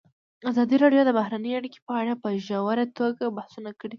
ازادي 0.49 0.75
راډیو 0.83 1.01
د 1.05 1.11
بهرنۍ 1.17 1.51
اړیکې 1.59 1.79
په 1.87 1.93
اړه 2.01 2.13
په 2.23 2.29
ژوره 2.45 2.85
توګه 2.97 3.23
بحثونه 3.37 3.71
کړي. 3.79 3.89